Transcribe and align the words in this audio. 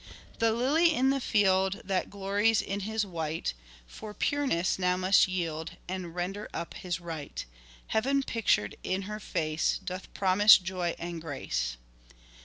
"The 0.39 0.51
Lily 0.51 0.95
in 0.95 1.11
the 1.11 1.19
field 1.21 1.79
That 1.83 2.09
glories 2.09 2.59
in 2.59 2.79
his 2.79 3.05
white, 3.05 3.53
For 3.85 4.15
pureness 4.15 4.79
now 4.79 4.97
must 4.97 5.27
yield 5.27 5.73
And 5.87 6.15
render 6.15 6.49
up 6.55 6.73
his 6.73 6.99
right. 6.99 7.45
Heaven 7.85 8.23
pictured 8.23 8.77
in 8.81 9.03
her 9.03 9.19
face 9.19 9.77
Doth 9.77 10.11
promise 10.15 10.57
joy 10.57 10.95
and 10.97 11.21
grace. 11.21 11.77